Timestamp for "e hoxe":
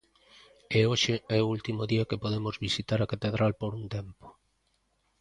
0.77-1.13